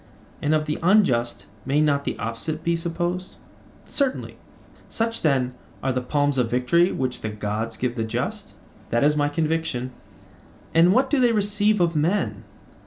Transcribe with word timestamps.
And 0.41 0.55
of 0.55 0.65
the 0.65 0.79
unjust 0.81 1.45
may 1.63 1.79
not 1.79 2.05
the 2.05 2.17
opposite 2.17 2.63
be 2.63 2.75
supposed? 2.75 3.35
Certainly. 3.85 4.35
Such, 4.89 5.21
then, 5.21 5.53
are 5.83 5.93
the 5.93 6.01
palms 6.01 6.39
of 6.39 6.49
victory 6.49 6.91
which 6.91 7.21
the 7.21 7.29
gods 7.29 7.77
give 7.77 7.93
the 7.95 8.03
just? 8.03 8.55
That 8.89 9.03
is 9.03 9.15
my 9.15 9.29
conviction. 9.29 9.91
And 10.73 10.91
what 10.91 11.11
do 11.11 11.19
they 11.19 11.33
receive 11.33 11.79
of 11.79 11.95
men? 11.95 12.45